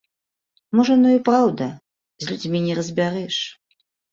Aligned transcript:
Можа 0.77 0.95
яно 0.95 1.11
і 1.17 1.19
праўда, 1.27 1.67
з 2.25 2.33
людзьмі 2.33 2.65
не 2.69 2.73
разбярэш. 2.81 3.35